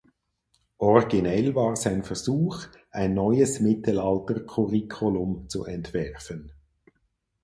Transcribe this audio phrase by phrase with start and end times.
[0.79, 6.51] Originell war sein Versuch, ein neues Mittelalter-Curriculum zu entwerfen.